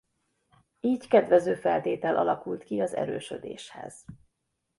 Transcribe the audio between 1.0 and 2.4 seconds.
kedvező feltétel